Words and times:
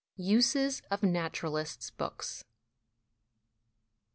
Uses 0.17 0.81
of 0.89 1.03
'Naturalists" 1.03 1.91
Books. 1.91 2.43